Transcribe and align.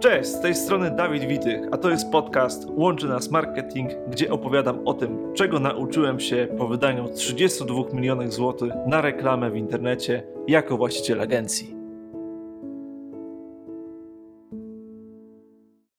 Cześć, 0.00 0.28
z 0.28 0.40
tej 0.40 0.54
strony 0.54 0.90
Dawid 0.90 1.24
Witych, 1.24 1.60
a 1.72 1.76
to 1.78 1.90
jest 1.90 2.10
podcast 2.10 2.68
Łączy 2.68 3.06
Nas 3.06 3.30
Marketing, 3.30 3.90
gdzie 4.08 4.30
opowiadam 4.30 4.88
o 4.88 4.94
tym, 4.94 5.34
czego 5.34 5.60
nauczyłem 5.60 6.20
się 6.20 6.48
po 6.58 6.68
wydaniu 6.68 7.08
32 7.16 7.82
milionów 7.92 8.32
złotych 8.32 8.72
na 8.86 9.00
reklamę 9.00 9.50
w 9.50 9.56
internecie 9.56 10.22
jako 10.48 10.76
właściciel 10.76 11.20
agencji. 11.20 11.74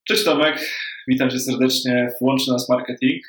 Cześć 0.07 0.23
Tomek, 0.23 0.59
witam 1.07 1.29
cię 1.29 1.39
serdecznie 1.39 2.09
w 2.20 2.21
Łączy 2.21 2.52
Nas 2.52 2.70
Marketing. 2.70 3.23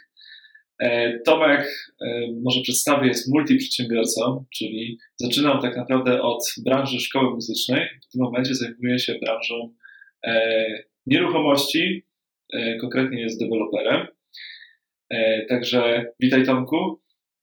E, 0.79 1.18
Tomek, 1.18 1.93
e, 2.00 2.07
może 2.43 2.61
przedstawię, 2.61 3.09
jest 3.09 3.32
multiprzedsiębiorcą, 3.32 4.45
czyli 4.59 4.98
zaczynam 5.16 5.61
tak 5.61 5.77
naprawdę 5.77 6.23
od 6.23 6.45
branży 6.64 7.00
szkoły 7.00 7.30
muzycznej. 7.30 7.89
W 8.09 8.12
tym 8.12 8.23
momencie 8.23 8.54
zajmuję 8.54 8.98
się 8.98 9.14
branżą 9.23 9.75
nieruchomości, 11.07 12.07
konkretnie 12.80 13.20
jest 13.20 13.41
deweloperem. 13.41 14.06
Także 15.48 16.05
witaj 16.20 16.45
Tomku. 16.46 17.01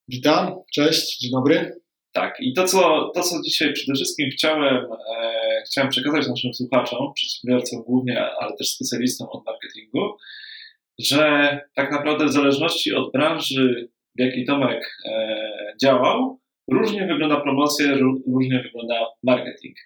Witam, 0.08 0.54
cześć, 0.74 1.18
dzień 1.18 1.30
dobry. 1.32 1.80
Tak, 2.12 2.36
i 2.40 2.52
to 2.52 2.64
co, 2.64 3.10
to, 3.14 3.22
co 3.22 3.42
dzisiaj 3.44 3.72
przede 3.72 3.94
wszystkim 3.94 4.30
chciałem, 4.30 4.84
e, 4.84 5.62
chciałem 5.66 5.90
przekazać 5.90 6.28
naszym 6.28 6.54
słuchaczom, 6.54 7.12
przedsiębiorcom 7.14 7.82
głównie, 7.82 8.26
ale 8.40 8.56
też 8.56 8.68
specjalistom 8.68 9.28
od 9.30 9.46
marketingu, 9.46 10.16
że 10.98 11.58
tak 11.74 11.92
naprawdę 11.92 12.24
w 12.24 12.32
zależności 12.32 12.94
od 12.94 13.12
branży, 13.12 13.88
w 14.18 14.20
jakiej 14.20 14.46
Tomek 14.46 14.96
e, 15.06 15.74
działał, 15.82 16.40
różnie 16.72 17.06
wygląda 17.06 17.40
promocja, 17.40 17.94
różnie 18.26 18.62
wygląda 18.62 19.06
marketing. 19.22 19.76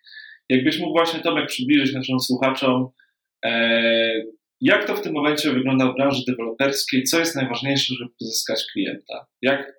Jakbyś 0.49 0.79
mógł 0.79 0.93
właśnie 0.93 1.21
Tomek 1.21 1.47
przybliżyć 1.47 1.95
naszym 1.95 2.21
słuchaczom, 2.21 2.89
e, 3.45 4.25
jak 4.61 4.87
to 4.87 4.97
w 4.97 5.03
tym 5.03 5.13
momencie 5.13 5.53
wygląda 5.53 5.93
w 5.93 5.95
branży 5.95 6.23
deweloperskiej, 6.27 7.03
co 7.03 7.19
jest 7.19 7.37
najważniejsze, 7.37 7.95
żeby 7.95 8.11
pozyskać 8.19 8.65
klienta? 8.73 9.27
Jak, 9.43 9.79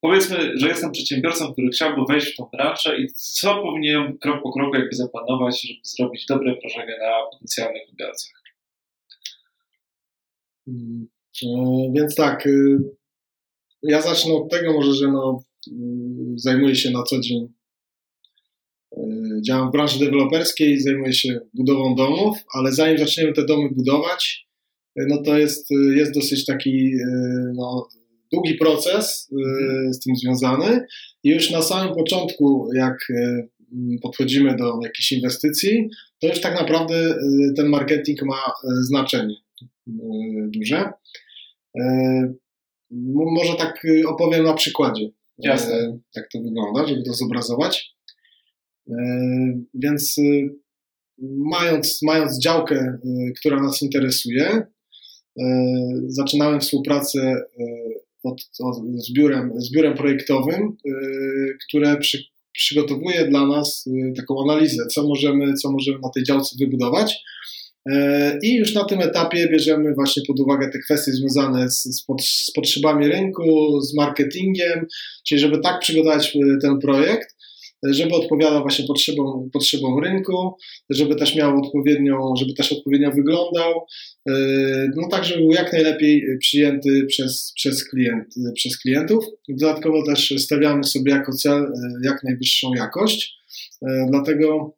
powiedzmy, 0.00 0.58
że 0.58 0.68
jestem 0.68 0.92
przedsiębiorcą, 0.92 1.52
który 1.52 1.68
chciałby 1.68 2.02
wejść 2.08 2.32
w 2.32 2.36
tą 2.36 2.48
branżę 2.52 2.98
i 2.98 3.06
co 3.14 3.62
powinienem 3.62 4.18
krok 4.18 4.42
po 4.42 4.52
kroku 4.52 4.76
jakby 4.76 4.96
zaplanować, 4.96 5.62
żeby 5.62 5.80
zrobić 5.82 6.26
dobre 6.26 6.54
wrażenie 6.54 6.98
na 6.98 7.30
potencjalnych 7.32 7.82
odbiorcach? 7.88 8.42
Mm, 10.68 11.08
e, 11.44 11.92
więc 11.94 12.14
tak, 12.14 12.46
y, 12.46 12.78
ja 13.82 14.02
zacznę 14.02 14.34
od 14.34 14.50
tego 14.50 14.72
może, 14.72 14.94
że 14.94 15.08
no, 15.08 15.42
y, 15.68 15.72
zajmuję 16.36 16.74
się 16.74 16.90
na 16.90 17.02
co 17.02 17.20
dzień, 17.20 17.48
działam 19.46 19.68
w 19.68 19.72
branży 19.72 19.98
deweloperskiej, 19.98 20.80
zajmuję 20.80 21.12
się 21.12 21.40
budową 21.54 21.94
domów, 21.94 22.38
ale 22.54 22.72
zanim 22.72 22.98
zaczniemy 22.98 23.32
te 23.32 23.44
domy 23.44 23.68
budować, 23.70 24.46
no 24.96 25.22
to 25.22 25.38
jest, 25.38 25.70
jest 25.94 26.14
dosyć 26.14 26.46
taki 26.46 26.92
no, 27.54 27.88
długi 28.32 28.54
proces 28.54 29.30
mhm. 29.32 29.94
z 29.94 30.00
tym 30.00 30.16
związany 30.16 30.86
i 31.24 31.30
już 31.30 31.50
na 31.50 31.62
samym 31.62 31.94
początku, 31.94 32.68
jak 32.74 32.96
podchodzimy 34.02 34.56
do 34.56 34.78
jakiejś 34.82 35.12
inwestycji, 35.12 35.88
to 36.20 36.28
już 36.28 36.40
tak 36.40 36.60
naprawdę 36.60 37.14
ten 37.56 37.68
marketing 37.68 38.22
ma 38.22 38.52
znaczenie. 38.82 39.34
E, 39.88 40.48
duże. 40.48 40.92
E, 41.80 42.34
może 43.36 43.54
tak 43.58 43.86
opowiem 44.06 44.44
na 44.44 44.54
przykładzie, 44.54 45.04
e, 45.04 45.10
Jasne. 45.38 45.98
jak 46.16 46.28
to 46.32 46.40
wygląda, 46.40 46.86
żeby 46.86 47.02
to 47.02 47.12
zobrazować. 47.12 47.94
Więc 49.74 50.16
mając, 51.38 52.02
mając 52.02 52.42
działkę, 52.42 52.98
która 53.40 53.62
nas 53.62 53.82
interesuje, 53.82 54.62
zaczynałem 56.06 56.60
współpracę 56.60 57.36
od, 58.22 58.40
od, 58.60 58.76
z, 58.96 59.12
biurem, 59.12 59.52
z 59.56 59.72
biurem 59.72 59.94
projektowym, 59.94 60.76
które 61.68 61.96
przy, 61.96 62.18
przygotowuje 62.52 63.28
dla 63.28 63.46
nas 63.46 63.88
taką 64.16 64.42
analizę, 64.44 64.86
co 64.86 65.08
możemy, 65.08 65.54
co 65.54 65.72
możemy 65.72 65.98
na 66.02 66.10
tej 66.14 66.24
działce 66.24 66.56
wybudować. 66.58 67.22
E, 67.90 68.38
I 68.42 68.54
już 68.54 68.74
na 68.74 68.84
tym 68.84 69.00
etapie 69.00 69.48
bierzemy 69.48 69.94
właśnie 69.94 70.22
pod 70.26 70.40
uwagę 70.40 70.70
te 70.70 70.78
kwestie 70.78 71.12
związane 71.12 71.70
z, 71.70 71.82
z, 71.82 72.04
z 72.20 72.52
potrzebami 72.52 73.08
rynku, 73.08 73.80
z 73.80 73.94
marketingiem, 73.94 74.86
czyli 75.26 75.40
żeby 75.40 75.58
tak 75.58 75.80
przygotować 75.80 76.36
e, 76.36 76.58
ten 76.62 76.78
projekt, 76.78 77.36
żeby 77.82 78.14
odpowiadał 78.14 78.62
właśnie 78.62 78.86
potrzebom, 78.86 79.50
potrzebom 79.52 80.04
rynku, 80.04 80.56
żeby 80.90 81.16
też 81.16 81.36
miał 81.36 81.58
odpowiednią, 81.58 82.34
żeby 82.36 82.54
też 82.54 82.72
odpowiednio 82.72 83.10
wyglądał, 83.10 83.86
e, 84.28 84.32
no 84.96 85.08
tak, 85.08 85.24
żeby 85.24 85.40
był 85.40 85.52
jak 85.52 85.72
najlepiej 85.72 86.24
przyjęty 86.38 87.06
przez, 87.08 87.52
przez, 87.56 87.88
klient, 87.88 88.34
przez 88.54 88.78
klientów. 88.78 89.24
Dodatkowo 89.48 90.06
też 90.06 90.34
stawiamy 90.38 90.84
sobie 90.84 91.12
jako 91.12 91.32
cel 91.32 91.72
jak 92.04 92.24
najwyższą 92.24 92.74
jakość, 92.74 93.34
dlatego 94.10 94.74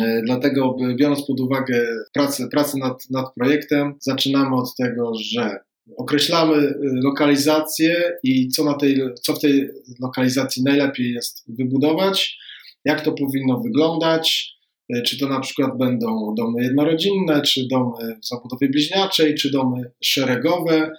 E, 0.00 0.22
dlatego, 0.22 0.76
biorąc 0.96 1.26
pod 1.26 1.40
uwagę 1.40 1.86
pracę, 2.12 2.48
pracę 2.48 2.78
nad, 2.78 3.10
nad 3.10 3.34
projektem, 3.34 3.94
zaczynamy 4.00 4.56
od 4.56 4.76
tego, 4.76 5.12
że 5.14 5.60
określamy 5.96 6.54
e, 6.54 6.74
lokalizację 6.80 8.12
i 8.22 8.48
co, 8.48 8.64
na 8.64 8.74
tej, 8.74 9.00
co 9.22 9.34
w 9.34 9.40
tej 9.40 9.68
lokalizacji 10.00 10.62
najlepiej 10.62 11.12
jest 11.12 11.44
wybudować, 11.48 12.38
jak 12.84 13.00
to 13.00 13.12
powinno 13.12 13.60
wyglądać, 13.60 14.54
e, 14.94 15.02
czy 15.02 15.18
to 15.18 15.28
na 15.28 15.40
przykład 15.40 15.78
będą 15.78 16.34
domy 16.34 16.62
jednorodzinne, 16.62 17.42
czy 17.42 17.66
domy 17.70 18.16
w 18.22 18.26
zabudowie 18.26 18.68
bliźniaczej, 18.68 19.34
czy 19.34 19.50
domy 19.50 19.90
szeregowe, 20.04 20.90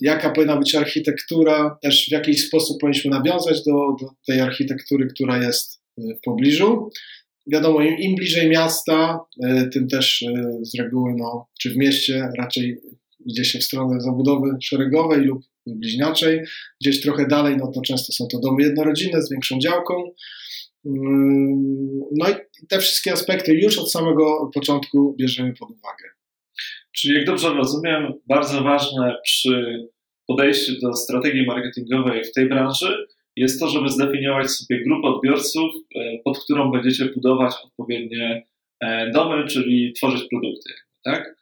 jaka 0.00 0.30
powinna 0.30 0.56
być 0.56 0.74
architektura, 0.74 1.78
też 1.82 2.06
w 2.08 2.12
jakiś 2.12 2.46
sposób 2.46 2.80
powinniśmy 2.80 3.10
nawiązać 3.10 3.64
do, 3.64 3.72
do 4.00 4.08
tej 4.26 4.40
architektury, 4.40 5.06
która 5.06 5.44
jest 5.44 5.80
w 5.98 6.24
pobliżu. 6.24 6.90
Wiadomo, 7.46 7.80
im, 7.80 7.98
im 7.98 8.14
bliżej 8.14 8.48
miasta, 8.48 9.20
tym 9.72 9.88
też 9.88 10.24
z 10.62 10.78
reguły, 10.78 11.14
no, 11.16 11.46
czy 11.60 11.70
w 11.70 11.76
mieście 11.76 12.28
raczej 12.38 12.80
idzie 13.26 13.44
się 13.44 13.58
w 13.58 13.64
stronę 13.64 14.00
zabudowy 14.00 14.50
szeregowej 14.62 15.20
lub 15.20 15.42
bliźniaczej. 15.66 16.40
Gdzieś 16.80 17.00
trochę 17.00 17.26
dalej, 17.26 17.56
no 17.56 17.72
to 17.72 17.80
często 17.80 18.12
są 18.12 18.26
to 18.32 18.38
domy 18.40 18.62
jednorodzinne 18.62 19.22
z 19.22 19.30
większą 19.30 19.58
działką. 19.58 20.10
Mm, 20.86 22.00
no 22.16 22.30
i 22.30 22.34
te 22.68 22.78
wszystkie 22.78 23.12
aspekty 23.12 23.54
już 23.54 23.78
od 23.78 23.92
samego 23.92 24.50
początku 24.54 25.14
bierzemy 25.18 25.54
pod 25.54 25.70
uwagę. 25.70 26.04
Czyli 26.92 27.14
jak 27.14 27.26
dobrze 27.26 27.48
rozumiem, 27.48 28.12
bardzo 28.26 28.62
ważne 28.62 29.16
przy 29.24 29.86
podejściu 30.26 30.72
do 30.82 30.92
strategii 30.92 31.46
marketingowej 31.46 32.24
w 32.24 32.32
tej 32.32 32.48
branży 32.48 33.06
jest 33.36 33.60
to, 33.60 33.68
żeby 33.68 33.88
zdefiniować 33.88 34.50
sobie 34.50 34.84
grupę 34.84 35.08
odbiorców, 35.08 35.70
e, 35.94 36.18
pod 36.24 36.44
którą 36.44 36.70
będziecie 36.70 37.04
budować 37.04 37.54
odpowiednie 37.64 38.46
e, 38.80 39.10
domy, 39.10 39.46
czyli 39.46 39.92
tworzyć 39.92 40.28
produkty, 40.30 40.72
tak? 41.04 41.36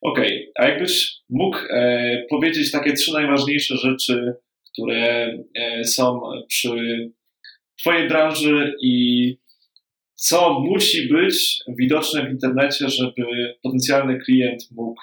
Okej, 0.00 0.50
okay. 0.50 0.52
a 0.54 0.68
jakbyś 0.68 1.16
mógł 1.30 1.58
e, 1.70 2.24
powiedzieć 2.30 2.70
takie 2.70 2.92
trzy 2.92 3.12
najważniejsze 3.12 3.76
rzeczy, 3.76 4.34
które 4.72 5.34
są 5.84 6.20
przy 6.48 7.10
Twojej 7.80 8.08
branży 8.08 8.74
i 8.82 9.36
co 10.14 10.60
musi 10.60 11.08
być 11.08 11.58
widoczne 11.68 12.26
w 12.26 12.30
internecie, 12.30 12.88
żeby 12.88 13.54
potencjalny 13.62 14.18
klient 14.18 14.62
mógł 14.70 15.02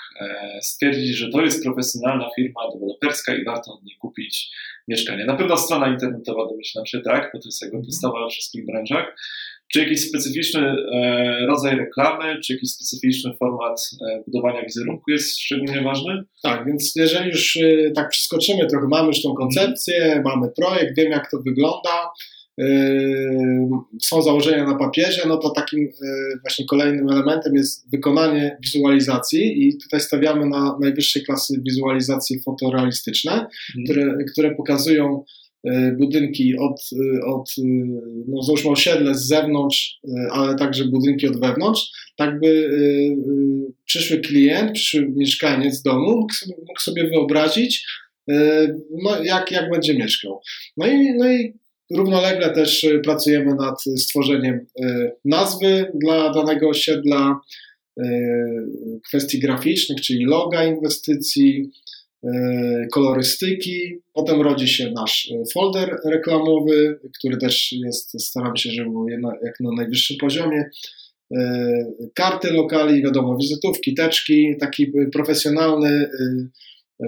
stwierdzić, 0.62 1.18
że 1.18 1.30
to 1.30 1.42
jest 1.42 1.64
profesjonalna 1.64 2.30
firma 2.36 2.62
deweloperska 2.74 3.36
i 3.36 3.44
warto 3.44 3.74
od 3.74 3.84
niej 3.84 3.98
kupić 3.98 4.52
mieszkania. 4.88 5.26
Na 5.26 5.36
pewno 5.36 5.58
strona 5.58 5.88
internetowa, 5.88 6.48
domyślam 6.48 6.86
się, 6.86 7.02
tak, 7.02 7.32
bo 7.34 7.40
to 7.40 7.48
jest 7.48 7.62
jakby 7.62 7.78
podstawa 7.78 8.24
we 8.24 8.30
wszystkich 8.30 8.66
branżach. 8.66 9.16
Czy 9.74 9.80
jakiś 9.80 10.10
specyficzny 10.10 10.62
e, 10.62 11.46
rodzaj 11.48 11.76
reklamy, 11.76 12.42
czy 12.42 12.54
jakiś 12.54 12.72
specyficzny 12.72 13.34
format 13.40 13.90
e, 14.02 14.24
budowania 14.28 14.64
wizerunku 14.64 15.12
jest 15.12 15.40
szczególnie 15.40 15.82
ważny? 15.82 16.24
Tak, 16.44 16.66
więc 16.66 16.96
jeżeli 16.96 17.30
już 17.30 17.58
e, 17.58 17.92
tak 17.92 18.10
przeskoczymy 18.10 18.68
trochę, 18.68 18.88
mamy 18.88 19.08
już 19.08 19.22
tą 19.22 19.34
koncepcję, 19.34 20.22
mamy 20.26 20.48
projekt, 20.56 20.98
wiem 20.98 21.12
jak 21.12 21.32
to 21.32 21.38
wygląda, 21.46 22.10
są 24.02 24.22
założenia 24.22 24.66
na 24.66 24.76
papierze, 24.76 25.22
no 25.28 25.38
to 25.38 25.50
takim 25.50 25.90
właśnie 26.42 26.66
kolejnym 26.66 27.10
elementem 27.10 27.56
jest 27.56 27.92
wykonanie 27.92 28.58
wizualizacji 28.64 29.68
i 29.68 29.78
tutaj 29.78 30.00
stawiamy 30.00 30.46
na 30.46 30.78
najwyższej 30.82 31.24
klasy 31.24 31.62
wizualizacje 31.66 32.40
fotorealistyczne, 32.46 33.32
mhm. 33.32 33.50
które, 33.86 34.18
które 34.32 34.56
pokazują 34.56 35.24
budynki 35.98 36.58
od, 36.58 36.82
od 37.26 37.52
no 38.28 38.44
załóżmy 38.44 38.72
osiedle 38.72 39.16
z 39.16 39.28
zewnątrz, 39.28 40.00
ale 40.32 40.56
także 40.56 40.86
budynki 40.86 41.28
od 41.28 41.40
wewnątrz, 41.40 41.92
tak 42.16 42.40
by 42.40 42.70
przyszły 43.86 44.20
klient, 44.20 44.72
przyszły 44.72 45.10
mieszkaniec 45.16 45.82
domu 45.82 46.16
mógł 46.16 46.34
sobie, 46.34 46.56
mógł 46.68 46.82
sobie 46.82 47.10
wyobrazić, 47.10 47.86
no 49.04 49.24
jak, 49.24 49.52
jak 49.52 49.72
będzie 49.72 49.94
mieszkał. 49.94 50.42
No 50.78 50.88
i, 50.88 51.14
no 51.18 51.32
i 51.32 51.54
równolegle 51.96 52.54
też 52.54 52.88
pracujemy 53.04 53.56
nad 53.56 53.84
stworzeniem 53.98 54.66
nazwy 55.26 55.92
dla 55.94 56.34
danego 56.34 56.70
osiedla, 56.70 57.40
kwestii 59.08 59.40
graficznych, 59.40 60.02
czyli 60.02 60.26
loga 60.26 60.66
inwestycji, 60.66 61.72
kolorystyki. 62.92 64.02
Potem 64.14 64.42
rodzi 64.42 64.68
się 64.68 64.92
nasz 64.92 65.34
folder 65.54 65.98
reklamowy, 66.06 67.00
który 67.20 67.38
też 67.38 67.72
jest, 67.72 68.22
staramy 68.22 68.58
się, 68.58 68.70
żeby 68.72 68.90
był 68.90 69.10
jak 69.44 69.60
na 69.60 69.72
najwyższym 69.72 70.18
poziomie. 70.18 70.70
Karty 72.14 72.52
lokali, 72.52 73.04
wiadomo, 73.04 73.38
wizytówki, 73.38 73.94
teczki, 73.94 74.56
taki 74.60 74.92
profesjonalny 75.14 76.10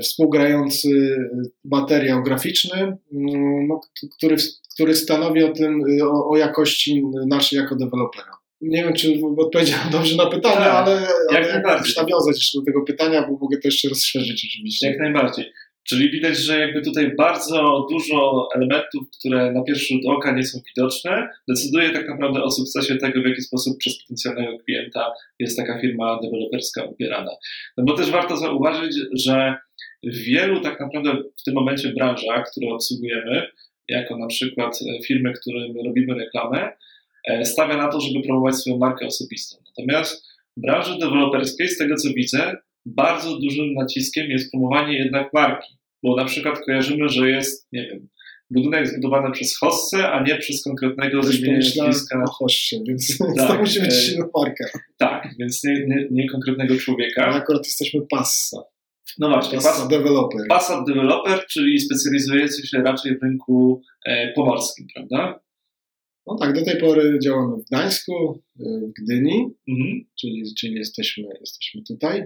współgrający 0.01 1.17
materiał 1.65 2.23
graficzny, 2.23 2.77
mm, 3.13 3.67
no, 3.67 3.81
który, 4.17 4.35
który 4.73 4.95
stanowi 4.95 5.43
o 5.43 5.51
tym, 5.51 5.83
o, 6.03 6.29
o, 6.29 6.37
jakości 6.37 7.03
naszej 7.27 7.59
jako 7.59 7.75
dewelopera. 7.75 8.38
Nie 8.61 8.83
wiem, 8.83 8.93
czy 8.93 9.13
odpowiedziałem 9.37 9.89
dobrze 9.91 10.15
na 10.15 10.25
pytanie, 10.25 10.55
tak, 10.55 10.87
ale, 10.87 11.07
ale 11.29 11.39
jak 11.39 11.53
najbardziej. 11.53 11.95
nawiązać 11.97 12.35
jeszcze 12.35 12.59
do 12.59 12.65
tego 12.65 12.81
pytania, 12.81 13.21
bo 13.21 13.37
mogę 13.37 13.57
to 13.57 13.67
jeszcze 13.67 13.89
rozszerzyć 13.89 14.45
oczywiście. 14.49 14.87
Jak 14.87 14.99
najbardziej. 14.99 15.45
Czyli 15.89 16.11
widać, 16.11 16.37
że 16.37 16.59
jakby 16.59 16.81
tutaj 16.81 17.15
bardzo 17.15 17.87
dużo 17.89 18.47
elementów, 18.55 19.03
które 19.19 19.51
na 19.51 19.63
pierwszy 19.63 19.93
rzut 19.93 20.05
oka 20.07 20.31
nie 20.31 20.43
są 20.43 20.59
widoczne, 20.67 21.29
decyduje 21.47 21.89
tak 21.89 22.09
naprawdę 22.09 22.43
o 22.43 22.51
sukcesie 22.51 22.95
tego, 22.95 23.21
w 23.21 23.25
jaki 23.25 23.41
sposób 23.41 23.77
przez 23.77 24.01
potencjalnego 24.01 24.57
klienta 24.57 25.13
jest 25.39 25.57
taka 25.57 25.79
firma 25.81 26.19
deweloperska 26.23 26.83
ubierana. 26.83 27.31
No 27.77 27.83
bo 27.83 27.93
też 27.93 28.11
warto 28.11 28.37
zauważyć, 28.37 28.95
że 29.13 29.55
w 30.03 30.17
wielu 30.17 30.61
tak 30.61 30.79
naprawdę 30.79 31.23
w 31.41 31.43
tym 31.43 31.53
momencie 31.53 31.89
branżach, 31.89 32.51
które 32.51 32.73
obsługujemy, 32.73 33.47
jako 33.87 34.17
na 34.17 34.27
przykład 34.27 34.79
firmy, 35.05 35.33
którym 35.33 35.73
robimy 35.85 36.13
reklamę, 36.13 36.71
stawia 37.43 37.77
na 37.77 37.87
to, 37.87 38.01
żeby 38.01 38.21
promować 38.21 38.55
swoją 38.55 38.77
markę 38.77 39.05
osobistą. 39.05 39.57
Natomiast 39.67 40.27
w 40.57 40.61
branży 40.61 40.97
deweloperskiej, 40.99 41.67
z 41.67 41.77
tego 41.77 41.95
co 41.95 42.09
widzę, 42.13 42.57
bardzo 42.85 43.39
dużym 43.39 43.73
naciskiem 43.73 44.29
jest 44.29 44.51
promowanie 44.51 44.97
jednak 44.97 45.33
marki, 45.33 45.77
bo 46.03 46.15
na 46.15 46.25
przykład 46.25 46.59
kojarzymy, 46.65 47.09
że 47.09 47.29
jest, 47.29 47.67
nie 47.71 47.87
wiem, 47.87 48.07
budynek 48.51 48.87
zbudowany 48.87 49.31
przez 49.31 49.57
hossę, 49.57 50.11
a 50.11 50.23
nie 50.23 50.37
przez 50.37 50.63
konkretnego 50.63 51.17
nazwiska. 51.17 52.17
na 52.17 52.25
hossie, 52.25 52.83
więc 52.87 53.17
tak, 53.37 53.47
to 53.47 53.59
musi 53.59 53.79
być 53.79 53.89
e, 53.89 54.01
silna 54.01 54.25
marka. 54.35 54.65
Tak, 54.97 55.27
więc 55.39 55.63
nie, 55.63 55.73
nie, 55.73 56.07
nie 56.11 56.29
konkretnego 56.29 56.75
człowieka. 56.75 57.25
Ale 57.25 57.35
akurat 57.35 57.65
jesteśmy 57.65 58.01
passa. 58.09 58.57
No 59.19 59.29
właśnie, 59.29 59.57
Passat 59.57 59.89
Developer. 59.89 60.41
Passat 60.49 60.85
Developer, 60.87 61.45
czyli 61.49 61.79
specjalizujący 61.79 62.67
się 62.67 62.77
raczej 62.77 63.17
w 63.17 63.23
rynku 63.23 63.81
e, 64.05 64.33
pomorskim, 64.33 64.87
prawda? 64.95 65.39
No 66.29 66.37
tak, 66.37 66.53
do 66.53 66.65
tej 66.65 66.77
pory 66.77 67.19
działamy 67.23 67.57
w 67.57 67.65
Gdańsku, 67.65 68.41
e, 68.59 68.63
w 68.63 69.03
Gdyni, 69.03 69.47
mhm. 69.69 70.05
czyli, 70.19 70.43
czyli 70.59 70.75
jesteśmy, 70.75 71.23
jesteśmy 71.39 71.81
tutaj. 71.87 72.23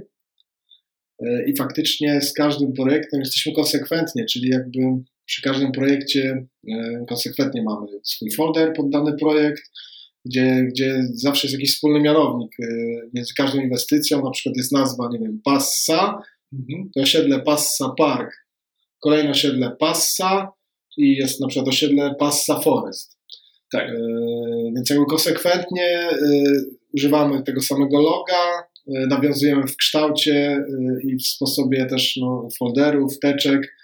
E, 1.20 1.46
I 1.50 1.58
faktycznie 1.58 2.22
z 2.22 2.34
każdym 2.34 2.74
projektem 2.74 3.20
jesteśmy 3.20 3.54
konsekwentnie, 3.54 4.26
czyli 4.26 4.50
jakby 4.50 4.80
przy 5.26 5.42
każdym 5.42 5.72
projekcie 5.72 6.46
konsekwentnie 7.08 7.64
mamy 7.64 7.88
swój 8.04 8.32
folder 8.32 8.74
pod 8.74 8.90
dany 8.90 9.18
projekt, 9.18 9.64
gdzie, 10.26 10.68
gdzie 10.70 11.04
zawsze 11.14 11.48
jest 11.48 11.54
jakiś 11.54 11.74
wspólny 11.76 12.00
mianownik 12.00 12.52
między 13.14 13.34
każdą 13.38 13.62
inwestycją, 13.62 14.24
na 14.24 14.32
przykład 14.32 14.58
jest 14.58 14.72
nazwa, 14.72 15.10
nie 15.12 15.20
wiem, 15.20 15.42
Passa, 15.44 16.22
Mhm. 16.54 16.92
Osiedle 16.96 17.42
Passa 17.42 17.90
Park, 17.98 18.32
kolejne 19.00 19.32
osiedle 19.32 19.76
Passa 19.80 20.54
i 20.98 21.16
jest 21.16 21.42
na 21.42 21.48
przykład 21.48 21.68
osiedle 21.68 22.16
Passa 22.20 22.60
Forest. 22.60 23.18
Tak. 23.74 23.90
E, 23.90 23.94
więc 24.76 24.90
jakby 24.90 25.06
konsekwentnie 25.06 25.86
e, 25.86 26.16
używamy 26.94 27.44
tego 27.44 27.62
samego 27.62 28.02
loga, 28.02 28.64
e, 28.88 29.08
nawiązujemy 29.08 29.68
w 29.68 29.78
kształcie 29.78 30.66
i 31.04 31.16
w 31.16 31.28
sposobie 31.28 31.86
też 31.86 32.18
no, 32.18 32.48
folderów, 32.60 33.20
teczek. 33.20 33.76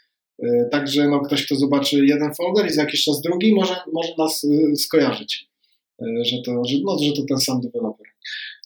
Także 0.72 1.08
no, 1.08 1.20
ktoś, 1.20 1.46
kto 1.46 1.56
zobaczy 1.56 2.06
jeden 2.06 2.34
folder 2.34 2.68
i 2.68 2.70
za 2.70 2.82
jakiś 2.82 3.04
czas 3.04 3.22
drugi, 3.22 3.56
może, 3.56 3.76
może 3.94 4.10
nas 4.18 4.46
skojarzyć, 4.76 5.50
że 6.22 6.38
to, 6.46 6.66
że, 6.66 6.78
no, 6.84 6.98
że 7.00 7.14
to 7.14 7.22
ten 7.30 7.38
sam 7.38 7.62
deweloper. 7.62 8.08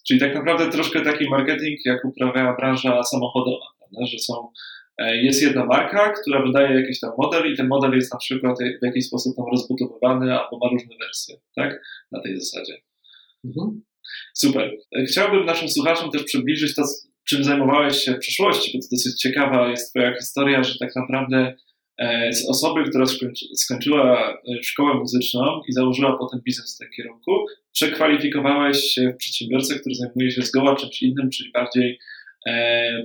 Czyli 0.07 0.19
tak 0.19 0.35
naprawdę 0.35 0.69
troszkę 0.69 1.01
taki 1.01 1.29
marketing, 1.29 1.79
jak 1.85 2.05
uprawia 2.05 2.55
branża 2.55 3.03
samochodowa 3.03 3.65
że 4.01 4.19
są, 4.19 4.47
jest 4.99 5.41
jedna 5.41 5.65
marka, 5.65 6.13
która 6.21 6.45
wydaje 6.45 6.81
jakiś 6.81 6.99
tam 6.99 7.11
model 7.17 7.53
i 7.53 7.57
ten 7.57 7.67
model 7.67 7.91
jest 7.91 8.13
na 8.13 8.19
przykład 8.19 8.57
w 8.81 8.85
jakiś 8.85 9.07
sposób 9.07 9.35
tam 9.35 9.45
rozbudowywany 9.51 10.39
albo 10.39 10.57
ma 10.57 10.69
różne 10.71 10.95
wersje, 10.99 11.35
tak? 11.55 11.81
Na 12.11 12.21
tej 12.21 12.39
zasadzie. 12.39 12.73
Mhm. 13.45 13.81
Super. 14.33 14.71
E, 14.97 15.03
chciałbym 15.05 15.45
naszym 15.45 15.69
słuchaczom 15.69 16.11
też 16.11 16.23
przybliżyć 16.23 16.75
to, 16.75 16.83
czym 17.27 17.43
zajmowałeś 17.43 17.97
się 17.97 18.13
w 18.13 18.19
przeszłości, 18.19 18.71
bo 18.73 18.81
to 18.81 18.87
dosyć 18.91 19.21
ciekawa 19.21 19.69
jest 19.69 19.89
Twoja 19.89 20.15
historia, 20.19 20.63
że 20.63 20.77
tak 20.79 20.95
naprawdę 20.95 21.55
e, 21.97 22.33
z 22.33 22.49
osoby, 22.49 22.83
która 22.89 23.05
skończyła 23.55 24.37
szkołę 24.61 24.93
muzyczną 24.93 25.61
i 25.67 25.73
założyła 25.73 26.17
potem 26.17 26.41
biznes 26.45 26.75
w 26.75 26.79
tym 26.79 26.89
kierunku, 26.95 27.45
przekwalifikowałeś 27.71 28.77
się 28.77 29.13
w 29.13 29.17
przedsiębiorcę, 29.17 29.79
który 29.79 29.95
zajmuje 29.95 30.31
się 30.31 30.41
zgoła 30.41 30.75
czymś 30.75 31.01
innym, 31.01 31.29
czyli 31.29 31.51
bardziej 31.51 31.99
E, 31.99 32.12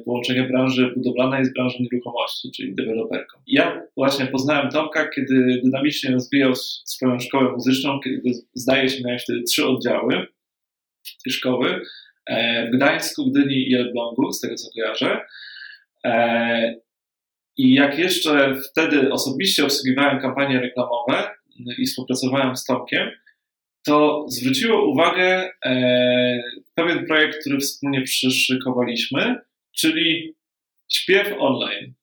połączenie 0.05 0.43
branży 0.43 0.93
budowlanej 0.96 1.44
z 1.44 1.55
branżą 1.55 1.79
nieruchomości, 1.81 2.50
czyli 2.56 2.75
deweloperką. 2.75 3.38
Ja 3.46 3.82
właśnie 3.96 4.26
poznałem 4.26 4.70
Tomka, 4.70 5.08
kiedy 5.08 5.61
dynamicznie 5.64 6.11
rozwijał 6.11 6.55
swoją 6.85 7.19
szkołę 7.19 7.52
muzyczną, 7.52 8.00
kiedy 8.00 8.31
zdaje 8.55 8.88
się 8.88 9.05
miałem 9.05 9.19
wtedy 9.19 9.43
trzy 9.43 9.67
oddziały 9.67 10.26
tej 11.25 11.32
szkoły 11.32 11.81
e, 12.26 12.67
w 12.69 12.76
Gdańsku, 12.76 13.31
Gdyni 13.31 13.70
i 13.70 13.75
Elblągu, 13.75 14.32
z 14.32 14.40
tego 14.40 14.55
co 14.55 14.69
kojarzę. 14.75 15.20
E, 16.05 16.75
I 17.56 17.75
jak 17.75 17.99
jeszcze 17.99 18.56
wtedy 18.70 19.12
osobiście 19.12 19.64
obsługiwałem 19.64 20.20
kampanie 20.20 20.61
reklamowe 20.61 21.31
i 21.79 21.87
współpracowałem 21.87 22.56
z 22.56 22.64
Tomkiem, 22.64 23.11
to 23.85 24.27
zwróciło 24.29 24.91
uwagę 24.91 25.51
e, 25.65 26.43
pewien 26.75 27.07
projekt, 27.07 27.41
który 27.41 27.59
wspólnie 27.59 28.03
przyszykowaliśmy, 28.03 29.37
czyli 29.77 30.35
śpiew 30.89 31.35
online. 31.39 31.95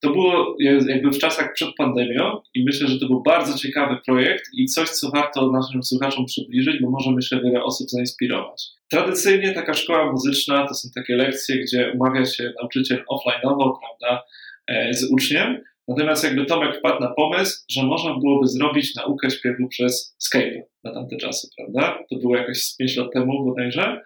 To 0.00 0.10
było 0.10 0.56
jakby 0.86 1.10
w 1.10 1.18
czasach 1.18 1.52
przed 1.52 1.74
pandemią 1.76 2.40
i 2.54 2.64
myślę, 2.64 2.88
że 2.88 2.98
to 2.98 3.06
był 3.06 3.22
bardzo 3.22 3.58
ciekawy 3.58 3.96
projekt 4.06 4.44
i 4.52 4.66
coś, 4.66 4.88
co 4.88 5.10
warto 5.10 5.50
naszym 5.50 5.82
słuchaczom 5.82 6.26
przybliżyć, 6.26 6.82
bo 6.82 6.90
może 6.90 7.10
myślę 7.10 7.40
wiele 7.40 7.64
osób 7.64 7.90
zainspirować. 7.90 8.62
Tradycyjnie 8.90 9.52
taka 9.52 9.74
szkoła 9.74 10.12
muzyczna 10.12 10.66
to 10.68 10.74
są 10.74 10.88
takie 10.94 11.16
lekcje, 11.16 11.58
gdzie 11.58 11.92
umawia 11.94 12.24
się 12.24 12.52
nauczyciel 12.60 12.98
offline'owo, 12.98 13.72
prawda, 13.80 14.22
e, 14.66 14.94
z 14.94 15.10
uczniem, 15.12 15.60
Natomiast 15.88 16.24
jakby 16.24 16.46
Tomek 16.46 16.78
wpadł 16.78 17.00
na 17.00 17.10
pomysł, 17.10 17.64
że 17.70 17.82
można 17.82 18.18
byłoby 18.18 18.48
zrobić 18.48 18.94
naukę 18.94 19.30
śpiewu 19.30 19.68
przez 19.68 20.16
Skype 20.18 20.62
na 20.84 20.94
tamte 20.94 21.16
czasy, 21.16 21.48
prawda? 21.56 21.98
To 22.10 22.16
było 22.16 22.36
jakieś 22.36 22.76
5 22.76 22.96
lat 22.96 23.12
temu 23.12 23.44
bodajże. 23.44 24.02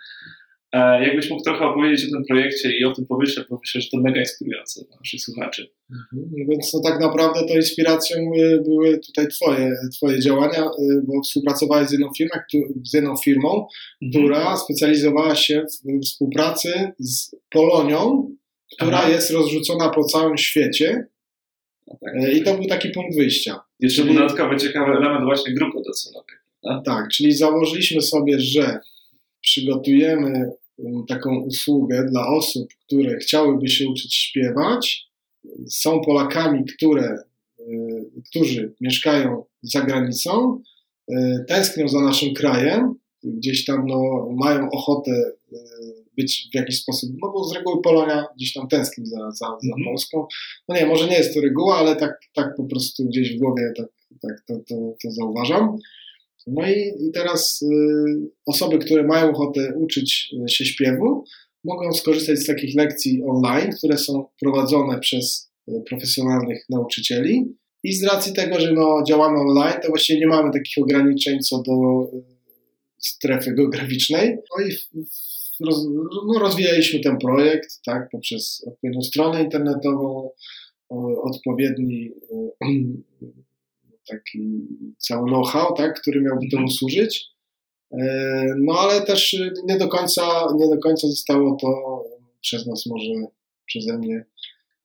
E, 0.73 1.07
jakbyś 1.07 1.31
mógł 1.31 1.43
trochę 1.43 1.65
opowiedzieć 1.65 2.09
o 2.09 2.13
tym 2.13 2.25
projekcie 2.29 2.79
i 2.79 2.85
o 2.85 2.93
tym 2.93 3.07
pomyśle, 3.07 3.45
bo 3.51 3.59
myślę, 3.61 3.81
że 3.81 3.89
to 3.91 3.97
mega 4.01 4.21
inspirujące 4.21 4.85
dla 4.85 4.97
naszych 4.97 5.21
słuchaczy. 5.21 5.71
Mhm. 5.91 6.31
No 6.37 6.45
więc 6.49 6.75
no, 6.75 6.81
tak 6.91 7.01
naprawdę 7.01 7.41
to 7.49 7.55
inspiracją 7.55 8.17
były 8.65 8.99
tutaj 8.99 9.29
twoje, 9.29 9.73
twoje 9.97 10.21
działania, 10.21 10.65
y, 10.65 11.03
bo 11.07 11.23
współpracowałeś 11.23 11.89
z 11.89 11.93
jedną 11.93 12.11
firmą, 12.19 12.35
z 12.85 12.95
jedną 12.95 13.17
firmą 13.17 13.67
mhm. 14.03 14.25
która 14.25 14.57
specjalizowała 14.57 15.35
się 15.35 15.63
w 15.63 16.05
współpracy 16.05 16.93
z 16.99 17.37
Polonią, 17.51 18.31
która 18.77 18.99
Aha. 18.99 19.09
jest 19.09 19.31
rozrzucona 19.31 19.89
po 19.89 20.05
całym 20.05 20.39
świecie. 20.39 20.89
E, 20.89 21.18
I 22.33 22.43
to 22.43 22.55
był 22.55 22.65
taki 22.65 22.89
punkt 22.91 23.17
wyjścia. 23.17 23.61
Jeszcze 23.81 24.03
czyli, 24.03 24.15
dodatkowy 24.15 24.57
ciekawy 24.57 24.93
element 24.93 25.25
właśnie 25.25 25.55
grupy 25.55 25.79
docelowej. 25.87 26.37
Tak? 26.63 26.85
tak, 26.85 27.09
czyli 27.09 27.33
założyliśmy 27.33 28.03
sobie, 28.03 28.41
że 28.41 28.81
przygotujemy 29.41 30.51
taką 31.09 31.41
usługę 31.41 32.07
dla 32.11 32.27
osób, 32.27 32.69
które 32.87 33.17
chciałyby 33.17 33.69
się 33.69 33.89
uczyć 33.89 34.15
śpiewać, 34.15 35.09
są 35.69 36.01
Polakami, 36.01 36.65
które, 36.65 37.05
e, 37.05 37.65
którzy 38.31 38.75
mieszkają 38.81 39.45
za 39.63 39.81
granicą, 39.81 40.63
e, 41.11 41.45
tęsknią 41.49 41.89
za 41.89 42.01
naszym 42.01 42.35
krajem, 42.35 42.95
gdzieś 43.25 43.65
tam 43.65 43.87
no, 43.87 44.29
mają 44.37 44.71
ochotę 44.71 45.33
być 46.19 46.49
w 46.53 46.55
jakiś 46.55 46.79
sposób, 46.79 47.11
no 47.23 47.33
bo 47.33 47.45
z 47.45 47.55
reguły 47.55 47.83
Polonia 47.83 48.27
gdzieś 48.37 48.53
tam 48.53 48.69
tęskni 48.69 49.07
za, 49.07 49.17
za, 49.17 49.47
za 49.63 49.75
mm. 49.77 49.85
Polską. 49.85 50.27
No 50.69 50.77
nie, 50.77 50.87
może 50.87 51.09
nie 51.09 51.17
jest 51.17 51.35
to 51.35 51.41
reguła, 51.41 51.77
ale 51.77 51.97
tak, 51.97 52.21
tak 52.35 52.57
po 52.57 52.65
prostu 52.65 53.05
gdzieś 53.05 53.37
w 53.37 53.39
głowie 53.39 53.73
tak, 53.77 53.87
tak 54.23 54.43
to, 54.47 54.55
to, 54.69 54.95
to 55.03 55.11
zauważam. 55.11 55.77
No 56.47 56.69
i, 56.69 57.09
i 57.09 57.13
teraz 57.13 57.63
y, 57.63 57.67
osoby, 58.47 58.79
które 58.79 59.03
mają 59.03 59.31
ochotę 59.31 59.73
uczyć 59.77 60.35
y, 60.45 60.49
się 60.49 60.65
śpiewu, 60.65 61.25
mogą 61.65 61.93
skorzystać 61.93 62.39
z 62.39 62.47
takich 62.47 62.77
lekcji 62.77 63.23
online, 63.27 63.71
które 63.73 63.99
są 63.99 64.25
prowadzone 64.41 64.99
przez 64.99 65.51
y, 65.69 65.73
profesjonalnych 65.89 66.65
nauczycieli 66.71 67.55
I 67.83 67.93
z 67.93 68.05
racji 68.05 68.33
tego, 68.33 68.61
że 68.61 68.73
no, 68.73 69.03
działamy 69.09 69.39
online, 69.39 69.81
to 69.83 69.89
właściwie 69.89 70.21
nie 70.21 70.27
mamy 70.27 70.53
takich 70.53 70.85
ograniczeń 70.85 71.41
co 71.41 71.63
do 71.63 71.73
y, 72.19 72.38
strefy 72.99 73.53
geograficznej. 73.55 74.37
No 74.37 74.67
i 74.67 74.73
roz, 75.67 75.87
no, 76.27 76.39
rozwijaliśmy 76.39 77.01
ten 77.01 77.19
projekt 77.19 77.81
tak, 77.87 78.09
poprzez 78.11 78.65
odpowiednią 78.67 79.03
stronę 79.03 79.43
internetową, 79.43 80.31
odpowiedni 81.23 82.11
y, 82.65 83.03
taki 84.09 84.67
cały 84.99 85.29
know-how, 85.29 85.75
tak, 85.75 86.01
który 86.01 86.21
miałby 86.21 86.49
temu 86.51 86.63
mhm. 86.63 86.71
służyć. 86.71 87.27
E, 87.93 88.45
no 88.59 88.79
ale 88.79 89.01
też 89.01 89.37
nie 89.65 89.79
do 89.79 89.89
końca, 89.89 90.47
nie 90.59 90.67
do 90.69 90.79
końca 90.79 91.09
zostało 91.09 91.57
to 91.61 92.03
przez 92.41 92.67
nas 92.67 92.87
może, 92.87 93.13
przeze 93.67 93.99
mnie 93.99 94.25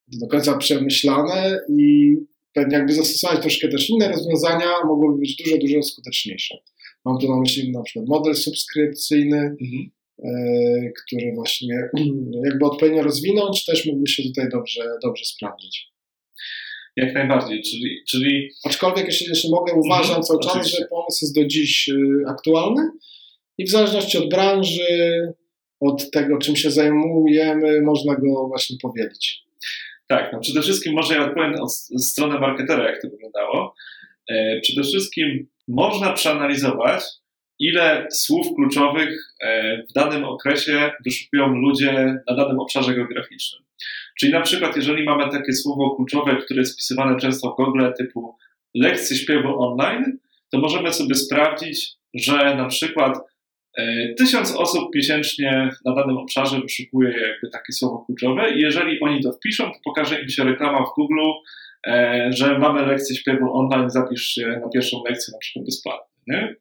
do 0.08 0.28
końca 0.28 0.58
przemyślane 0.58 1.60
i 1.70 2.16
pewnie 2.54 2.78
jakby 2.78 2.94
zastosować 2.94 3.42
troszkę 3.42 3.68
też 3.68 3.90
inne 3.90 4.08
rozwiązania, 4.08 4.68
mogłyby 4.86 5.20
być 5.20 5.36
dużo, 5.36 5.58
dużo 5.58 5.84
skuteczniejsze. 5.84 6.58
Mam 7.06 7.20
tu 7.20 7.30
na 7.30 7.40
myśli 7.40 7.72
na 7.72 7.84
przykład 7.84 8.06
model 8.08 8.36
subskrypcyjny, 8.36 9.38
mhm. 9.38 9.92
e, 10.24 10.92
który 10.92 11.32
właśnie 11.36 11.90
jakby 12.46 12.66
odpowiednio 12.66 13.04
rozwinąć, 13.04 13.66
też 13.66 13.86
mógłby 13.86 14.08
się 14.08 14.24
tutaj 14.24 14.50
dobrze, 14.50 14.84
dobrze 15.04 15.26
sprawdzić. 15.26 15.94
Jak 16.96 17.14
najbardziej, 17.14 17.62
czyli... 17.62 18.04
czyli... 18.10 18.50
Aczkolwiek, 18.66 19.06
jeśli, 19.06 19.28
jeśli 19.30 19.50
mogę, 19.50 19.74
uważam 19.74 20.16
mhm, 20.16 20.24
cały 20.24 20.40
czas, 20.40 20.68
że 20.68 20.86
pomysł 20.90 21.26
jest 21.26 21.36
do 21.36 21.46
dziś 21.46 21.90
y, 21.90 22.24
aktualny 22.28 22.90
i 23.58 23.66
w 23.66 23.70
zależności 23.70 24.18
od 24.18 24.30
branży, 24.30 25.34
od 25.80 26.12
tego, 26.12 26.38
czym 26.38 26.56
się 26.56 26.72
zajmujemy, 26.72 27.82
można 27.82 28.16
go 28.16 28.48
właśnie 28.48 28.78
powielić. 28.82 29.44
Tak, 30.08 30.34
no 30.34 30.40
przede 30.40 30.62
wszystkim 30.62 30.94
może 30.94 31.14
ja 31.14 31.26
odpowiem 31.26 31.56
od 31.62 31.74
strony 32.04 32.40
marketera, 32.40 32.90
jak 32.90 33.02
to 33.02 33.10
wyglądało. 33.10 33.76
E, 34.30 34.60
przede 34.62 34.84
wszystkim 34.84 35.48
można 35.68 36.14
przeanalizować, 36.14 37.04
ile 37.60 38.08
słów 38.12 38.48
kluczowych 38.56 39.34
e, 39.42 39.78
w 39.90 39.94
danym 39.94 40.24
okresie 40.24 40.92
wyszukują 41.06 41.48
ludzie 41.48 42.24
na 42.30 42.36
danym 42.36 42.60
obszarze 42.60 42.96
geograficznym. 42.96 43.64
Czyli 44.20 44.32
na 44.32 44.42
przykład, 44.42 44.76
jeżeli 44.76 45.04
mamy 45.04 45.32
takie 45.32 45.54
słowo 45.54 45.96
kluczowe, 45.96 46.36
które 46.36 46.60
jest 46.60 46.74
wpisywane 46.74 47.20
często 47.20 47.52
w 47.52 47.56
Google, 47.56 47.86
typu 47.98 48.36
lekcje 48.76 49.18
śpiewu 49.18 49.64
online, 49.64 50.18
to 50.52 50.60
możemy 50.60 50.94
sobie 50.94 51.16
sprawdzić, 51.16 51.92
że 52.14 52.56
na 52.56 52.66
przykład 52.66 53.18
e, 53.78 54.14
tysiąc 54.14 54.56
osób 54.56 54.96
miesięcznie 54.96 55.70
na 55.86 55.96
danym 55.96 56.18
obszarze 56.18 56.62
wyszukuje 56.62 57.10
jakby 57.10 57.50
takie 57.50 57.74
słowo 57.74 58.06
kluczowe 58.06 58.52
i 58.52 58.62
jeżeli 58.62 59.00
oni 59.02 59.24
to 59.24 59.32
wpiszą, 59.32 59.64
to 59.64 59.80
pokaże 59.84 60.22
im 60.22 60.30
się 60.30 60.44
reklama 60.44 60.86
w 60.86 60.96
Google, 60.96 61.22
że 62.30 62.60
mamy 62.60 62.86
lekcję 62.86 63.16
śpiewu 63.16 63.58
online, 63.58 63.90
zapisz 63.90 64.26
się 64.26 64.48
na 64.48 64.70
pierwszą 64.70 65.04
lekcję 65.10 65.32
na 65.32 65.38
przykład 65.38 65.66
bezpłatnie. 65.66 66.14
Nie? 66.28 66.56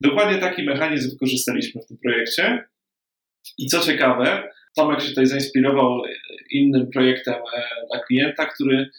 Dokładnie 0.00 0.38
taki 0.38 0.62
mechanizm 0.62 1.10
wykorzystaliśmy 1.10 1.82
w 1.82 1.86
tym 1.86 1.98
projekcie. 1.98 2.64
I 3.58 3.66
co 3.66 3.80
ciekawe, 3.80 4.42
Tomek 4.76 5.00
się 5.00 5.08
tutaj 5.08 5.26
zainspirował 5.26 6.02
innym 6.50 6.90
projektem 6.90 7.34
e, 7.34 7.62
dla 7.90 8.00
klienta, 8.00 8.46
który, 8.46 8.90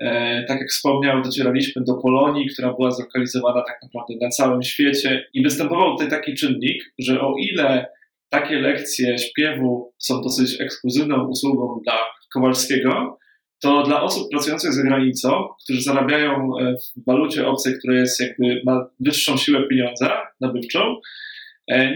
e, 0.00 0.44
tak 0.44 0.60
jak 0.60 0.68
wspomniał, 0.68 1.22
docieraliśmy 1.22 1.82
do 1.84 1.94
Polonii, 1.94 2.48
która 2.48 2.72
była 2.72 2.90
zlokalizowana 2.90 3.62
tak 3.62 3.78
naprawdę 3.82 4.14
na 4.20 4.28
całym 4.28 4.62
świecie 4.62 5.26
i 5.34 5.42
występował 5.42 5.92
tutaj 5.92 6.08
taki 6.08 6.34
czynnik, 6.34 6.84
że 6.98 7.20
o 7.20 7.34
ile 7.38 7.86
takie 8.28 8.58
lekcje 8.58 9.18
śpiewu 9.18 9.92
są 9.98 10.22
dosyć 10.22 10.60
ekskluzywną 10.60 11.28
usługą 11.28 11.80
dla 11.84 11.98
Kowalskiego, 12.32 13.18
to 13.60 13.82
dla 13.82 14.02
osób 14.02 14.30
pracujących 14.30 14.72
za 14.72 14.82
granicą, 14.82 15.48
którzy 15.64 15.82
zarabiają 15.82 16.58
e, 16.60 16.74
w 16.74 17.04
walucie 17.06 17.46
obcej, 17.46 17.78
która 17.78 17.94
jest 17.94 18.20
jakby 18.20 18.62
ma 18.64 18.90
wyższą 19.00 19.36
siłę 19.36 19.68
pieniądza 19.68 20.22
nabywczą, 20.40 21.00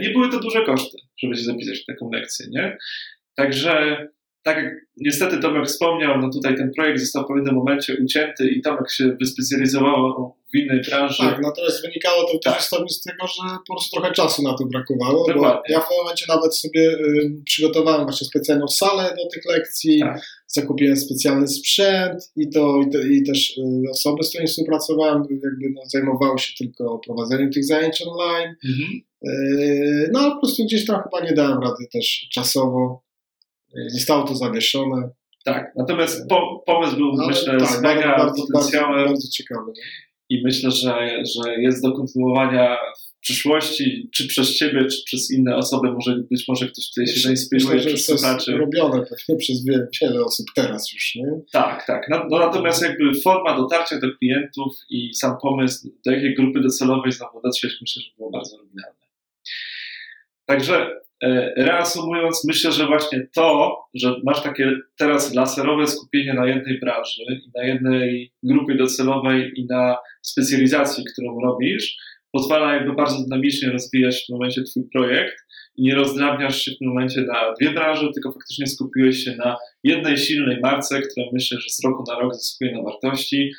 nie 0.01 0.11
były 0.13 0.31
to 0.31 0.41
duże 0.41 0.65
koszty, 0.65 0.97
żeby 1.23 1.37
się 1.37 1.43
zapisać 1.43 1.79
w 1.79 1.87
taką 1.87 2.11
lekcję, 2.11 2.47
nie? 2.51 2.79
Także 3.37 4.07
tak 4.43 4.57
jak 4.57 4.75
niestety 4.97 5.39
Tomek 5.39 5.67
wspomniał, 5.67 6.19
no 6.19 6.31
tutaj 6.31 6.57
ten 6.57 6.71
projekt 6.77 7.01
został 7.01 7.25
w 7.25 7.29
pewnym 7.29 7.55
momencie 7.55 7.97
ucięty 8.05 8.49
i 8.51 8.63
Tomek 8.63 8.91
się 8.91 9.17
wyspecjalizował 9.21 10.35
w 10.53 10.57
innej 10.57 10.81
branży. 10.81 11.23
Tak, 11.23 11.41
natomiast 11.43 11.83
wynikało 11.83 12.25
to 12.25 12.39
tak. 12.45 12.57
też 12.57 12.93
z 12.93 13.03
tego, 13.03 13.27
że 13.27 13.57
po 13.69 13.75
prostu 13.75 13.97
trochę 13.97 14.15
czasu 14.15 14.43
na 14.43 14.55
to 14.55 14.65
brakowało. 14.67 15.27
Dokładnie. 15.29 15.75
ja 15.75 15.81
w 15.81 15.89
tym 15.89 15.97
momencie 15.99 16.25
nawet 16.29 16.57
sobie 16.57 16.91
y, 16.91 17.43
przygotowałem 17.45 18.03
właśnie 18.03 18.27
specjalną 18.27 18.69
salę 18.69 19.15
do 19.17 19.29
tych 19.35 19.45
lekcji, 19.45 20.01
tak. 20.01 20.21
Zakupiłem 20.53 20.97
specjalny 20.97 21.49
sprzęt 21.49 22.33
i 22.37 22.51
to 22.51 22.81
i, 22.81 22.91
te, 22.91 23.09
i 23.09 23.23
też 23.23 23.59
y, 23.59 23.91
osoby, 23.91 24.23
z 24.23 24.29
którymi 24.29 24.49
współpracowałem, 24.49 25.23
jakby 25.31 25.71
no, 25.75 25.81
zajmowały 25.87 26.39
się 26.39 26.53
tylko 26.59 26.99
prowadzeniem 26.99 27.51
tych 27.51 27.65
zajęć 27.65 28.03
online. 28.07 28.55
Mhm. 28.69 29.01
Y, 29.27 30.11
no 30.13 30.21
ale 30.21 30.31
po 30.31 30.41
prostu 30.41 30.65
gdzieś 30.65 30.87
tam 30.87 31.03
chyba 31.03 31.27
nie 31.31 31.35
dałem 31.35 31.63
rady 31.63 31.87
też 31.93 32.29
czasowo 32.33 33.03
Zostało 33.89 34.25
to 34.25 34.35
zawieszone. 34.35 35.11
Tak, 35.45 35.73
natomiast 35.77 36.29
po, 36.29 36.63
pomysł 36.67 36.97
był, 36.97 37.13
no, 37.17 37.27
myślę, 37.27 37.59
tak, 37.59 37.69
z 37.69 37.83
mega 37.83 38.19
bardzo, 38.19 38.43
potencjałem. 38.47 38.91
Bardzo, 38.91 39.07
bardzo 39.07 39.29
ciekawy. 39.29 39.73
I 40.29 40.43
myślę, 40.45 40.71
że, 40.71 41.09
że 41.25 41.61
jest 41.61 41.83
do 41.83 41.93
kontynuowania 41.93 42.77
przyszłości, 43.21 44.11
czy 44.15 44.29
przez 44.29 44.59
Ciebie, 44.59 44.87
czy 44.87 44.97
przez 45.05 45.31
inne 45.31 45.57
osoby, 45.57 45.93
może 45.93 46.17
być 46.31 46.49
może 46.49 46.67
ktoś 46.67 46.89
tutaj 46.89 47.07
się 47.07 47.21
zainspiruje, 47.21 47.83
to 47.83 47.89
jest 47.89 48.49
robione 48.49 49.07
pewnie 49.07 49.37
przez 49.39 49.65
wiele, 49.65 49.89
wiele 50.03 50.25
osób 50.25 50.47
teraz 50.55 50.93
już, 50.93 51.15
nie? 51.15 51.27
Tak, 51.53 51.87
tak. 51.87 52.07
No, 52.11 52.27
no, 52.31 52.39
natomiast 52.39 52.83
jakby 52.83 53.21
forma 53.21 53.57
dotarcia 53.57 53.99
do 54.01 54.17
klientów 54.19 54.77
i 54.91 55.15
sam 55.15 55.37
pomysł, 55.43 55.89
do 56.07 56.13
jakiej 56.13 56.35
grupy 56.35 56.61
docelowej 56.61 57.13
znowu 57.13 57.41
dotrzeć, 57.43 57.73
myślę, 57.81 58.03
że 58.03 58.11
było 58.17 58.31
bardzo 58.31 58.57
oryginalne. 58.57 59.01
Także 60.47 61.01
E, 61.23 61.53
reasumując, 61.57 62.45
myślę, 62.45 62.73
że 62.73 62.87
właśnie 62.87 63.27
to, 63.35 63.79
że 63.95 64.17
masz 64.25 64.43
takie 64.43 64.73
teraz 64.97 65.35
laserowe 65.35 65.87
skupienie 65.87 66.35
na 66.35 66.47
jednej 66.47 66.81
branży 66.81 67.23
i 67.47 67.51
na 67.55 67.65
jednej 67.65 68.33
grupie 68.43 68.75
docelowej 68.75 69.53
i 69.57 69.67
na 69.67 69.97
specjalizacji, 70.23 71.05
którą 71.13 71.41
robisz, 71.41 71.97
pozwala 72.33 72.75
jakby 72.75 72.93
bardzo 72.93 73.23
dynamicznie 73.25 73.71
rozwijać 73.71 74.23
w 74.23 74.27
tym 74.27 74.37
momencie 74.37 74.63
Twój 74.63 74.89
projekt 74.93 75.37
i 75.77 75.83
nie 75.83 75.95
rozdrabniasz 75.95 76.63
się 76.63 76.71
w 76.71 76.79
tym 76.79 76.89
momencie 76.89 77.21
na 77.21 77.55
dwie 77.61 77.71
branże, 77.71 78.09
tylko 78.15 78.33
faktycznie 78.33 78.67
skupiłeś 78.67 79.25
się 79.25 79.37
na 79.37 79.57
jednej 79.85 80.19
silnej 80.19 80.61
marce, 80.61 81.03
która 81.03 81.27
myślę, 81.33 81.61
że 81.61 81.71
z 81.71 81.85
roku 81.85 82.05
na 82.09 82.19
rok 82.19 82.35
zyskuje 82.35 82.73
na 82.73 82.83
wartości 82.83 83.53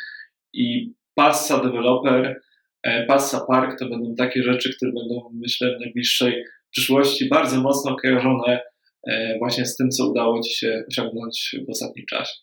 i 0.54 0.94
Passa 1.16 1.64
Developer, 1.64 2.42
e, 2.84 3.06
Passa 3.06 3.46
Park 3.48 3.80
to 3.80 3.90
będą 3.90 4.16
takie 4.16 4.44
rzeczy, 4.44 4.76
które 4.76 4.92
będą 4.92 5.30
myślę 5.34 5.78
w 5.78 5.80
najbliższej 5.80 6.44
przyszłości 6.72 7.30
bardzo 7.30 7.62
mocno 7.62 7.96
kojarzone 7.96 8.60
e, 9.08 9.38
właśnie 9.40 9.66
z 9.66 9.76
tym, 9.76 9.90
co 9.90 10.10
udało 10.10 10.42
Ci 10.42 10.56
się 10.56 10.84
osiągnąć 10.92 11.56
w 11.68 11.70
ostatnim 11.70 12.06
czasie. 12.06 12.34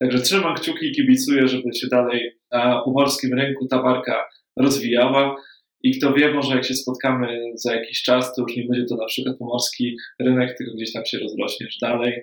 Także 0.00 0.20
trzymam 0.20 0.54
kciuki 0.54 0.86
i 0.86 0.92
kibicuję, 0.92 1.48
żeby 1.48 1.74
się 1.74 1.86
dalej 1.88 2.32
na 2.52 2.82
pomorskim 2.84 3.38
rynku 3.38 3.66
ta 3.66 3.82
marka 3.82 4.24
rozwijała. 4.62 5.36
I 5.82 5.98
kto 5.98 6.12
wie, 6.12 6.34
może 6.34 6.54
jak 6.54 6.64
się 6.64 6.74
spotkamy 6.74 7.52
za 7.54 7.74
jakiś 7.74 8.02
czas, 8.02 8.34
to 8.34 8.42
już 8.42 8.56
nie 8.56 8.64
będzie 8.64 8.86
to 8.86 8.96
na 8.96 9.06
przykład 9.06 9.38
pomorski 9.38 9.96
rynek, 10.18 10.58
tylko 10.58 10.74
gdzieś 10.74 10.92
tam 10.92 11.06
się 11.06 11.18
rozrośniesz 11.18 11.78
dalej, 11.78 12.22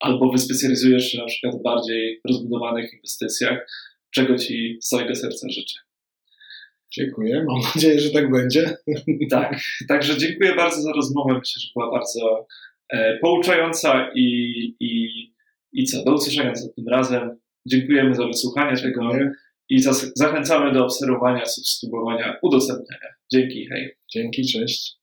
albo 0.00 0.30
wyspecjalizujesz 0.32 1.12
się 1.12 1.18
na 1.18 1.24
przykład 1.24 1.60
w 1.60 1.62
bardziej 1.62 2.20
rozbudowanych 2.28 2.92
inwestycjach, 2.92 3.66
czego 4.10 4.38
Ci 4.38 4.78
z 4.80 4.88
całego 4.88 5.14
serca 5.14 5.48
życzę. 5.48 5.80
Dziękuję. 6.92 7.44
Mam 7.48 7.60
nadzieję, 7.74 8.00
że 8.00 8.10
tak 8.10 8.30
będzie. 8.30 8.76
Tak, 9.30 9.60
także 9.88 10.18
dziękuję 10.18 10.54
bardzo 10.54 10.82
za 10.82 10.92
rozmowę. 10.92 11.34
Myślę, 11.38 11.60
że 11.60 11.68
była 11.76 11.90
bardzo 11.90 12.46
e, 12.88 13.18
pouczająca 13.18 14.10
i, 14.14 14.24
i, 14.80 15.10
i 15.72 15.84
co, 15.84 16.04
do 16.04 16.14
usłyszenia 16.14 16.52
tym 16.76 16.88
razem. 16.88 17.38
Dziękujemy 17.66 18.14
za 18.14 18.26
wysłuchanie 18.26 18.76
tego 18.76 19.12
i 19.68 19.82
za, 19.82 19.92
zachęcamy 20.14 20.72
do 20.72 20.84
obserwowania, 20.84 21.46
subskrybowania, 21.46 22.38
udostępniania. 22.42 23.08
Dzięki, 23.32 23.66
hej. 23.66 23.96
Dzięki, 24.12 24.46
cześć. 24.46 24.95